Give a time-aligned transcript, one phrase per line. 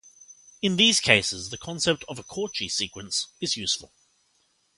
[0.63, 3.91] In these cases, the concept of a Cauchy sequence is useful.